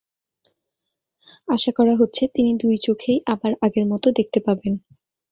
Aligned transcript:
আশা 1.47 1.71
করা 1.77 1.93
হচ্ছে, 1.95 2.23
তিনি 2.35 2.51
দুই 2.61 2.75
চোখেই 2.77 3.17
আবার 3.25 3.51
আগের 3.65 3.85
মতো 3.87 4.07
দেখতে 4.11 4.39
পাবেন। 4.45 4.73